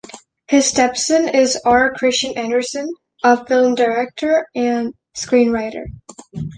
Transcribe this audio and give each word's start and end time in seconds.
His 0.47 0.65
step-son 0.67 1.27
is 1.29 1.59
R. 1.63 1.93
Christian 1.93 2.35
Anderson, 2.35 2.89
a 3.23 3.45
film 3.45 3.75
director 3.75 4.47
and 4.55 4.95
screenwriter. 5.15 5.89